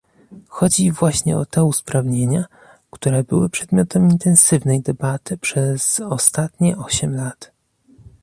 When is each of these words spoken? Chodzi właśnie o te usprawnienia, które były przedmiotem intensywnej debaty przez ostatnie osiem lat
Chodzi 0.47 0.91
właśnie 0.91 1.37
o 1.37 1.45
te 1.45 1.63
usprawnienia, 1.63 2.45
które 2.91 3.23
były 3.23 3.49
przedmiotem 3.49 4.09
intensywnej 4.09 4.81
debaty 4.81 5.37
przez 5.37 5.99
ostatnie 5.99 6.77
osiem 6.77 7.15
lat 7.15 7.51